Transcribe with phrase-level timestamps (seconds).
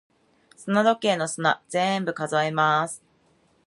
[0.57, 3.03] 砂時計の砂、全部数えます。